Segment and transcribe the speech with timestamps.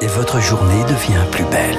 [0.00, 1.76] et votre journée devient plus belle.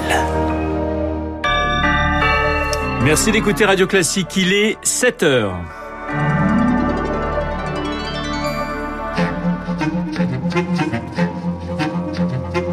[3.03, 5.57] Merci d'écouter Radio Classique, il est 7 heures.–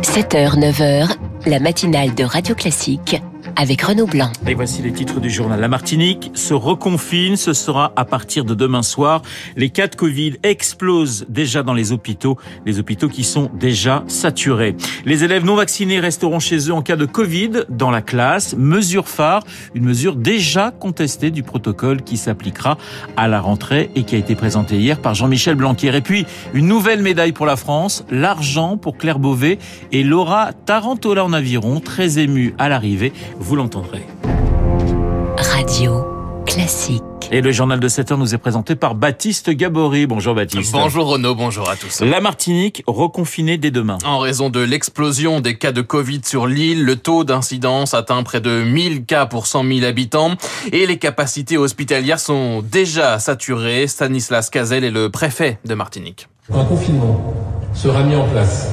[0.02, 1.16] 7h, 9h,
[1.46, 3.20] la matinale de Radio Classique
[3.58, 4.30] avec Renaud Blanc.
[4.46, 5.58] Et voici les titres du journal.
[5.58, 7.36] La Martinique se reconfine.
[7.36, 9.20] Ce sera à partir de demain soir.
[9.56, 12.38] Les cas de Covid explosent déjà dans les hôpitaux.
[12.64, 14.76] Les hôpitaux qui sont déjà saturés.
[15.04, 18.54] Les élèves non vaccinés resteront chez eux en cas de Covid dans la classe.
[18.56, 19.42] Mesure phare,
[19.74, 22.78] une mesure déjà contestée du protocole qui s'appliquera
[23.16, 25.96] à la rentrée et qui a été présentée hier par Jean-Michel Blanquer.
[25.96, 29.58] Et puis, une nouvelle médaille pour la France, l'argent pour Claire Beauvais
[29.90, 33.12] et Laura Tarantola en aviron, très émue à l'arrivée
[33.48, 34.04] vous l'entendrez.
[35.38, 36.04] Radio
[36.44, 37.02] classique.
[37.30, 40.06] Et le journal de 7 heures nous est présenté par Baptiste Gabory.
[40.06, 40.72] Bonjour Baptiste.
[40.72, 42.02] Bonjour Renaud, bonjour à tous.
[42.02, 43.96] La Martinique reconfinée dès demain.
[44.04, 48.42] En raison de l'explosion des cas de Covid sur l'île, le taux d'incidence atteint près
[48.42, 50.32] de 1000 cas pour 100 000 habitants
[50.70, 53.86] et les capacités hospitalières sont déjà saturées.
[53.86, 56.28] Stanislas Cazel est le préfet de Martinique.
[56.52, 57.34] Un confinement
[57.72, 58.68] sera mis en place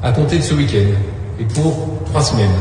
[0.00, 0.94] à compter de ce week-end
[1.40, 2.54] et pour trois semaines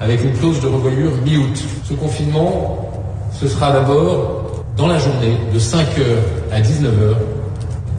[0.00, 1.62] avec une clause de revoyure mi-août.
[1.84, 2.90] Ce confinement,
[3.32, 6.02] ce sera d'abord dans la journée de 5h
[6.50, 7.14] à 19h.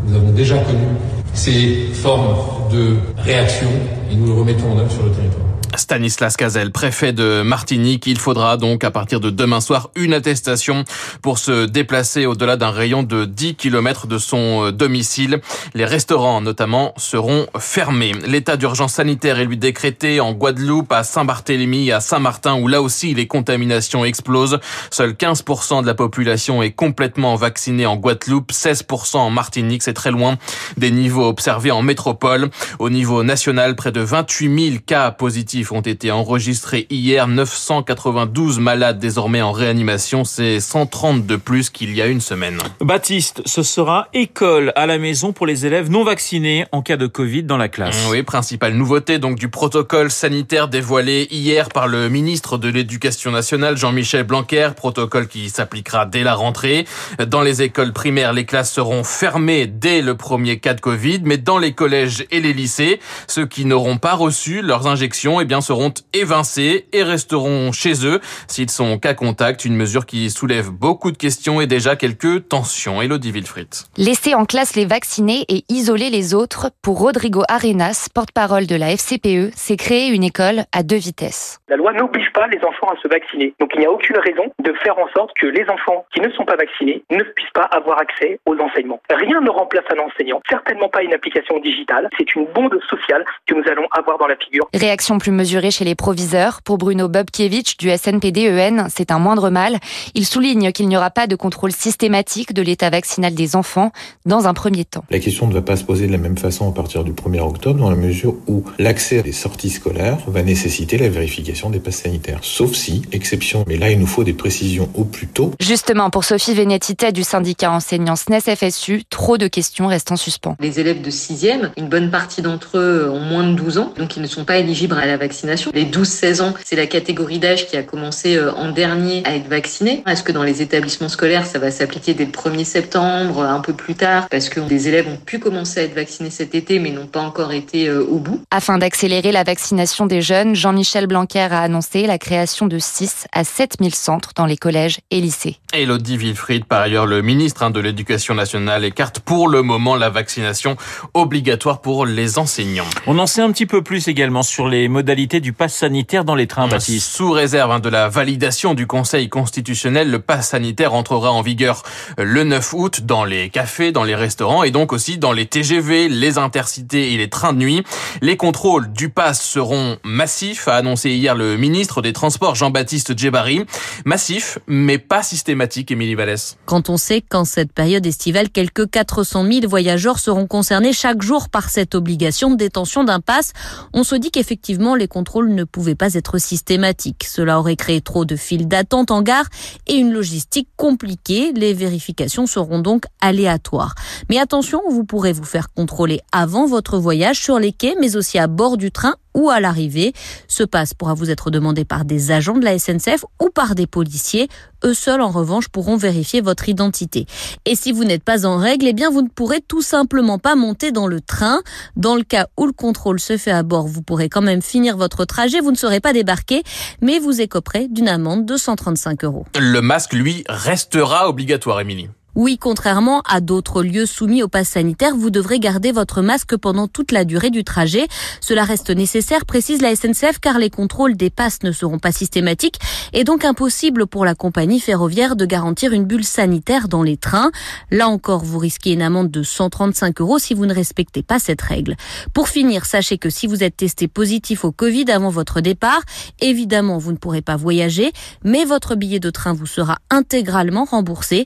[0.07, 0.87] Nous avons déjà connu
[1.33, 2.35] ces formes
[2.71, 3.69] de réaction
[4.11, 5.50] et nous le remettons en œuvre sur le territoire.
[5.75, 8.07] Stanislas Cazel, préfet de Martinique.
[8.07, 10.83] Il faudra donc à partir de demain soir une attestation
[11.21, 15.41] pour se déplacer au-delà d'un rayon de 10 km de son euh, domicile.
[15.73, 18.13] Les restaurants notamment seront fermés.
[18.25, 23.13] L'état d'urgence sanitaire est lui décrété en Guadeloupe, à Saint-Barthélemy, à Saint-Martin où là aussi
[23.13, 24.59] les contaminations explosent.
[24.89, 29.83] Seuls 15% de la population est complètement vaccinée en Guadeloupe, 16% en Martinique.
[29.83, 30.37] C'est très loin
[30.77, 32.49] des niveaux observés en métropole.
[32.79, 37.27] Au niveau national, près de 28 000 cas positifs ont été enregistrés hier.
[37.27, 40.23] 992 malades désormais en réanimation.
[40.23, 42.57] C'est 130 de plus qu'il y a une semaine.
[42.79, 47.07] Baptiste, ce sera école à la maison pour les élèves non vaccinés en cas de
[47.07, 48.07] Covid dans la classe.
[48.09, 53.77] Oui, principale nouveauté donc du protocole sanitaire dévoilé hier par le ministre de l'Éducation nationale
[53.77, 56.85] Jean-Michel Blanquer, protocole qui s'appliquera dès la rentrée.
[57.27, 61.37] Dans les écoles primaires, les classes seront fermées dès le premier cas de Covid, mais
[61.37, 65.93] dans les collèges et les lycées, ceux qui n'auront pas reçu leurs injections, eh seront
[66.13, 69.65] évincés et resteront chez eux s'ils sont cas contact.
[69.65, 73.01] Une mesure qui soulève beaucoup de questions et déjà quelques tensions.
[73.01, 73.67] Elodie Wilfried.
[73.97, 78.95] Laisser en classe les vaccinés et isoler les autres, pour Rodrigo Arenas, porte-parole de la
[78.95, 81.59] FCPE, c'est créer une école à deux vitesses.
[81.67, 83.53] La loi n'oblige pas les enfants à se vacciner.
[83.59, 86.29] Donc il n'y a aucune raison de faire en sorte que les enfants qui ne
[86.31, 89.01] sont pas vaccinés ne puissent pas avoir accès aux enseignements.
[89.09, 92.09] Rien ne remplace un enseignant, certainement pas une application digitale.
[92.17, 94.67] C'est une bonde sociale que nous allons avoir dans la figure.
[94.73, 96.61] Réaction plus mesurée chez les proviseurs.
[96.61, 99.79] Pour Bruno Bobkiewicz du SNPD-EN, c'est un moindre mal.
[100.13, 103.91] Il souligne qu'il n'y aura pas de contrôle systématique de l'état vaccinal des enfants
[104.27, 105.03] dans un premier temps.
[105.09, 107.39] La question ne va pas se poser de la même façon à partir du 1er
[107.39, 112.03] octobre dans la mesure où l'accès des sorties scolaires va nécessiter la vérification des passes
[112.03, 112.41] sanitaires.
[112.43, 115.53] Sauf si, exception, mais là il nous faut des précisions au plus tôt.
[115.59, 120.55] Justement, pour Sophie Vénétité du syndicat enseignant SNES-FSU, trop de questions restent en suspens.
[120.59, 124.17] Les élèves de 6e, une bonne partie d'entre eux ont moins de 12 ans, donc
[124.17, 125.30] ils ne sont pas éligibles à la vaccination.
[125.73, 129.47] Les 12-16 ans, c'est la catégorie d'âge qui a commencé euh, en dernier à être
[129.47, 130.03] vaccinée.
[130.07, 133.73] Est-ce que dans les établissements scolaires, ça va s'appliquer dès le 1er septembre, un peu
[133.73, 136.91] plus tard, parce que des élèves ont pu commencer à être vaccinés cet été, mais
[136.91, 141.47] n'ont pas encore été euh, au bout Afin d'accélérer la vaccination des jeunes, Jean-Michel Blanquer
[141.51, 145.57] a annoncé la création de 6 à 7 000 centres dans les collèges et lycées.
[145.73, 150.09] Elodie Wilfried, par ailleurs, le ministre hein, de l'Éducation nationale écarte pour le moment la
[150.09, 150.75] vaccination
[151.13, 152.87] obligatoire pour les enseignants.
[153.07, 156.35] On en sait un petit peu plus également sur les modalités du pass sanitaire dans
[156.35, 157.11] les trains, Baptiste.
[157.11, 161.83] Sous réserve hein, de la validation du Conseil constitutionnel, le pass sanitaire entrera en vigueur
[162.17, 166.09] le 9 août dans les cafés, dans les restaurants et donc aussi dans les TGV,
[166.09, 167.83] les intercités et les trains de nuit.
[168.21, 173.65] Les contrôles du pass seront massifs, a annoncé hier le ministre des Transports Jean-Baptiste Djebari.
[174.05, 176.57] Massif, mais pas systématique, Émilie Vallès.
[176.65, 181.49] Quand on sait qu'en cette période estivale, quelques 400 000 voyageurs seront concernés chaque jour
[181.49, 183.53] par cette obligation de détention d'un pass,
[183.93, 187.25] on se dit qu'effectivement les contrôles ne pouvaient pas être systématiques.
[187.25, 189.45] Cela aurait créé trop de files d'attente en gare
[189.85, 191.51] et une logistique compliquée.
[191.53, 193.93] Les vérifications seront donc aléatoires.
[194.29, 198.39] Mais attention, vous pourrez vous faire contrôler avant votre voyage sur les quais, mais aussi
[198.39, 200.13] à bord du train ou à l'arrivée.
[200.47, 203.87] Ce passe pourra vous être demandé par des agents de la SNCF ou par des
[203.87, 204.49] policiers.
[204.83, 207.27] Eux seuls, en revanche, pourront vérifier votre identité.
[207.65, 210.55] Et si vous n'êtes pas en règle, eh bien, vous ne pourrez tout simplement pas
[210.55, 211.61] monter dans le train.
[211.95, 214.97] Dans le cas où le contrôle se fait à bord, vous pourrez quand même finir
[215.01, 215.59] votre trajet.
[215.59, 216.63] Vous ne serez pas débarqué,
[217.01, 219.45] mais vous écoperez d'une amende de 135 euros.
[219.59, 222.09] Le masque, lui, restera obligatoire, Émilie.
[222.33, 226.87] Oui, contrairement à d'autres lieux soumis au pass sanitaire, vous devrez garder votre masque pendant
[226.87, 228.07] toute la durée du trajet.
[228.39, 232.79] Cela reste nécessaire, précise la SNCF, car les contrôles des passes ne seront pas systématiques
[233.11, 237.51] et donc impossible pour la compagnie ferroviaire de garantir une bulle sanitaire dans les trains.
[237.91, 241.61] Là encore, vous risquez une amende de 135 euros si vous ne respectez pas cette
[241.61, 241.97] règle.
[242.33, 246.01] Pour finir, sachez que si vous êtes testé positif au Covid avant votre départ,
[246.39, 248.13] évidemment, vous ne pourrez pas voyager,
[248.45, 251.45] mais votre billet de train vous sera intégralement remboursé.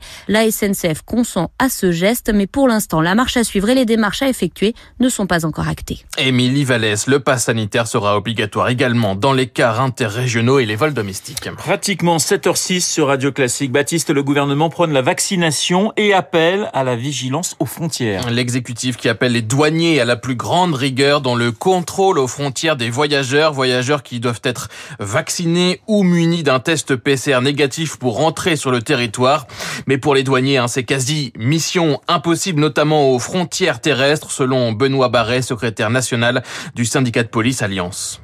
[0.75, 4.22] SNCF consent à ce geste, mais pour l'instant, la marche à suivre et les démarches
[4.22, 6.06] à effectuer ne sont pas encore actées.
[6.18, 10.94] Émilie Vallès, le pass sanitaire sera obligatoire également dans les cars interrégionaux et les vols
[10.94, 11.50] domestiques.
[11.57, 13.72] Pratiquement 7h06 sur Radio Classique.
[13.72, 18.30] Baptiste, le gouvernement prône la vaccination et appelle à la vigilance aux frontières.
[18.30, 22.75] L'exécutif qui appelle les douaniers à la plus grande rigueur dans le contrôle aux frontières
[22.75, 24.69] des voyageurs, voyageurs qui doivent être
[25.00, 29.48] vaccinés ou munis d'un test PCR négatif pour rentrer sur le territoire.
[29.88, 35.41] Mais pour les douaniers, c'est quasi mission impossible, notamment aux frontières terrestres, selon Benoît Barret,
[35.41, 36.44] secrétaire national
[36.75, 38.21] du syndicat de police Alliance.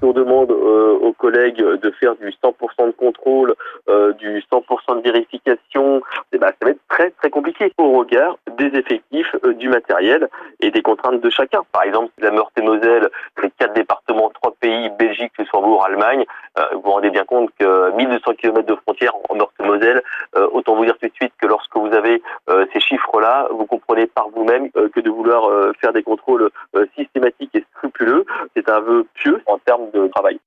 [1.31, 3.55] Collègues de faire du 100% de contrôle,
[3.89, 6.01] euh, du 100% de vérification.
[6.33, 10.27] Eh ben, ça va être très très compliqué au regard des effectifs, euh, du matériel
[10.59, 11.61] et des contraintes de chacun.
[11.71, 16.25] Par exemple, la Meurthe-et-Moselle, c'est quatre départements, trois pays, Belgique, Luxembourg, Allemagne.
[16.73, 20.01] vous vous rendez bien compte que 1200 km de frontières en Meurthe-et-Moselle,
[20.51, 24.07] autant vous dire tout de suite que lorsque vous avez euh, ces chiffres-là, vous comprenez
[24.07, 26.49] par vous-même euh, que de vouloir euh, faire des contrôles
[26.97, 28.25] systématiques et scrupuleux,
[28.55, 30.39] c'est un vœu pieux en termes de travail.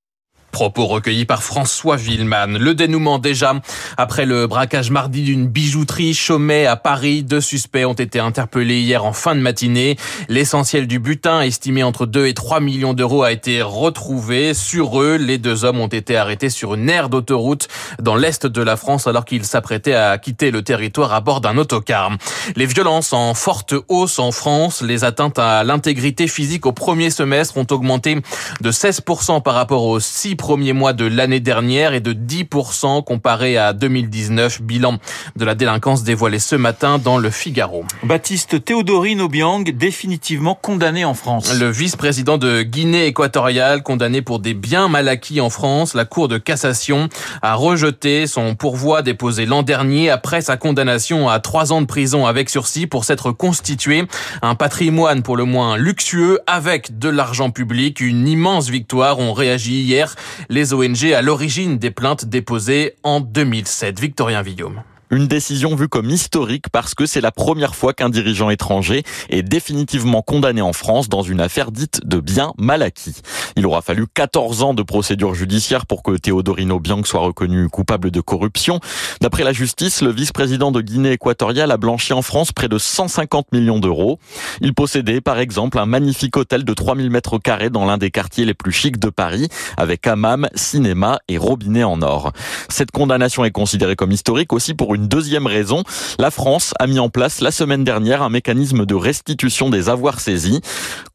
[0.54, 2.58] Propos recueillis par François Villeman.
[2.58, 3.56] Le dénouement déjà.
[3.96, 9.04] Après le braquage mardi d'une bijouterie Chaumet à Paris, deux suspects ont été interpellés hier
[9.04, 9.96] en fin de matinée.
[10.28, 14.54] L'essentiel du butin, estimé entre 2 et 3 millions d'euros, a été retrouvé.
[14.54, 17.66] Sur eux, les deux hommes ont été arrêtés sur une aire d'autoroute
[17.98, 21.58] dans l'est de la France alors qu'ils s'apprêtaient à quitter le territoire à bord d'un
[21.58, 22.12] autocar.
[22.54, 24.82] Les violences en forte hausse en France.
[24.82, 28.20] Les atteintes à l'intégrité physique au premier semestre ont augmenté
[28.60, 33.56] de 16% par rapport aux 6 premier mois de l'année dernière et de 10% comparé
[33.56, 34.60] à 2019.
[34.60, 34.98] Bilan
[35.36, 37.82] de la délinquance dévoilé ce matin dans le Figaro.
[38.02, 41.58] Baptiste Théodorine Obiang, définitivement condamné en France.
[41.58, 46.28] Le vice-président de Guinée équatoriale, condamné pour des biens mal acquis en France, la Cour
[46.28, 47.08] de cassation
[47.40, 52.26] a rejeté son pourvoi déposé l'an dernier après sa condamnation à trois ans de prison
[52.26, 54.04] avec sursis pour s'être constitué
[54.42, 58.00] un patrimoine pour le moins luxueux avec de l'argent public.
[58.00, 59.20] Une immense victoire.
[59.20, 60.14] ont réagi hier
[60.48, 64.00] les ONG à l'origine des plaintes déposées en 2007.
[64.00, 64.82] Victorien Villaume.
[65.14, 69.44] Une décision vue comme historique parce que c'est la première fois qu'un dirigeant étranger est
[69.44, 73.14] définitivement condamné en France dans une affaire dite de biens mal acquis.
[73.54, 78.10] Il aura fallu 14 ans de procédure judiciaire pour que Théodorino Biang soit reconnu coupable
[78.10, 78.80] de corruption.
[79.20, 83.52] D'après la justice, le vice-président de Guinée équatoriale a blanchi en France près de 150
[83.52, 84.18] millions d'euros.
[84.62, 88.46] Il possédait par exemple un magnifique hôtel de 3000 mètres carrés dans l'un des quartiers
[88.46, 89.46] les plus chics de Paris
[89.76, 92.32] avec hammam, cinéma et robinet en or.
[92.68, 95.82] Cette condamnation est considérée comme historique aussi pour une deuxième raison.
[96.18, 100.20] La France a mis en place la semaine dernière un mécanisme de restitution des avoirs
[100.20, 100.60] saisis.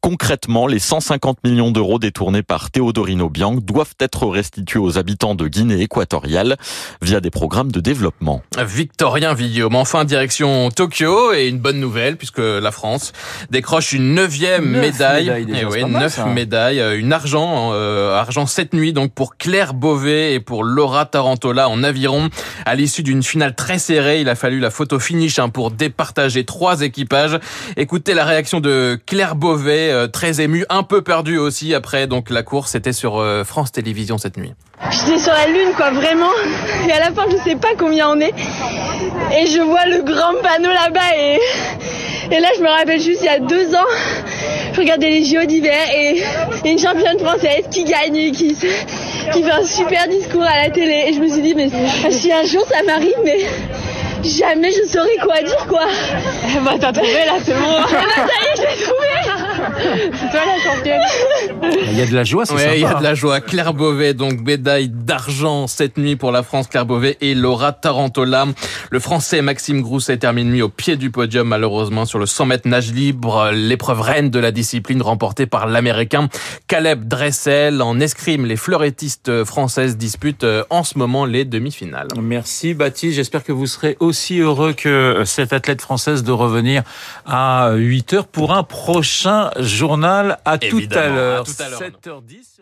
[0.00, 5.46] Concrètement, les 150 millions d'euros détournés par Théodorino Biang doivent être restitués aux habitants de
[5.46, 6.56] Guinée équatoriale
[7.02, 8.42] via des programmes de développement.
[8.58, 13.12] Victorien Villaume, enfin direction Tokyo et une bonne nouvelle puisque la France
[13.50, 15.30] décroche une neuvième médaille.
[15.30, 20.34] médailles eh neuf médailles, euh, une argent, euh, argent cette nuit donc pour Claire Beauvais
[20.34, 22.28] et pour Laura Tarantola en aviron
[22.64, 26.82] à l'issue d'une finale très Il a fallu la photo finish hein, pour départager trois
[26.82, 27.38] équipages.
[27.76, 32.30] Écoutez la réaction de Claire Beauvais, euh, très émue, un peu perdue aussi après donc
[32.30, 32.72] la course.
[32.72, 34.52] C'était sur euh, France Télévisions cette nuit.
[34.90, 36.30] J'étais sur la lune, quoi, vraiment.
[36.88, 38.34] Et à la fin, je sais pas combien on est.
[39.36, 41.16] Et je vois le grand panneau là-bas.
[41.18, 41.38] Et,
[42.30, 43.90] et là, je me rappelle juste, il y a deux ans,
[44.72, 46.22] je regardais les JO d'hiver et,
[46.64, 51.04] une championne française qui gagne, qui, qui fait un super discours à la télé.
[51.08, 51.68] Et je me suis dit, mais
[52.10, 53.38] si un jour ça m'arrive, mais
[54.24, 55.84] jamais je saurais quoi dire, quoi.
[56.64, 57.82] bah, t'as trouvé là, c'est bon.
[57.88, 59.29] ça y est, je l'ai trouvé.
[60.12, 61.00] C'est toi la championne.
[61.90, 62.74] Il y a de la joie, c'est Ouais, sympa.
[62.76, 63.40] il y a de la joie.
[63.40, 66.66] Claire Beauvais, donc médaille d'argent cette nuit pour la France.
[66.68, 68.46] Claire Beauvais et Laura Tarantola.
[68.90, 72.68] Le Français Maxime Grousset termine lui au pied du podium, malheureusement, sur le 100 mètres
[72.68, 73.50] nage libre.
[73.52, 76.28] L'épreuve reine de la discipline remportée par l'Américain
[76.68, 77.82] Caleb Dressel.
[77.82, 82.08] En escrime, les fleurettistes françaises disputent euh, en ce moment les demi-finales.
[82.20, 86.82] Merci Baptiste, j'espère que vous serez aussi heureux que cette athlète française de revenir
[87.26, 90.38] à 8 heures pour un prochain journal.
[90.44, 91.44] À tout à Évidemment, l'heure.
[91.44, 91.80] tout à l'heure.
[91.80, 92.59] 7h10.